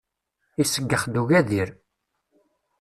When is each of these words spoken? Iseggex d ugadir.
Iseggex 0.61 1.03
d 1.13 1.15
ugadir. 1.21 1.69